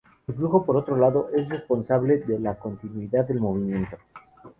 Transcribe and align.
El 0.27 0.33
flujo 0.33 0.65
por 0.65 0.77
otro 0.77 0.97
lado, 0.97 1.29
es 1.31 1.47
responsable 1.47 2.17
de 2.21 2.39
la 2.39 2.55
continuidad 2.57 3.27
del 3.27 3.39
movimiento. 3.39 3.97